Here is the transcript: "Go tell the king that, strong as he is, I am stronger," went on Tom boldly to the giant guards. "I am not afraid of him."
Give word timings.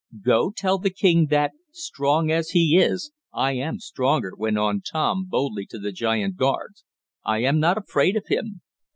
"Go 0.25 0.49
tell 0.57 0.79
the 0.79 0.89
king 0.89 1.27
that, 1.27 1.51
strong 1.71 2.31
as 2.31 2.49
he 2.49 2.75
is, 2.75 3.11
I 3.31 3.51
am 3.51 3.77
stronger," 3.77 4.31
went 4.35 4.57
on 4.57 4.81
Tom 4.81 5.27
boldly 5.29 5.67
to 5.67 5.77
the 5.77 5.91
giant 5.91 6.37
guards. 6.37 6.83
"I 7.23 7.43
am 7.43 7.59
not 7.59 7.77
afraid 7.77 8.15
of 8.17 8.25
him." 8.25 8.61